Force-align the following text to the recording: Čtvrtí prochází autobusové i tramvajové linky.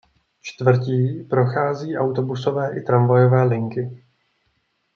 Čtvrtí 0.41 1.27
prochází 1.29 1.97
autobusové 1.97 2.77
i 2.79 2.81
tramvajové 2.81 3.43
linky. 3.43 4.03